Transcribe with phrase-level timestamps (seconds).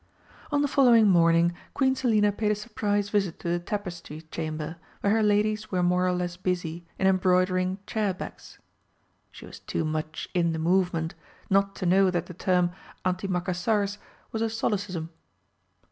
[0.51, 5.13] On the following morning Queen Selina paid a surprise visit to the Tapestry Chamber, where
[5.13, 8.57] her ladies were more or less busy in embroidering "chair backs"
[9.31, 11.13] (she was too much in the movement
[11.51, 12.71] not to know that the term
[13.05, 13.99] "antimacassars"
[14.31, 15.09] was a solecism).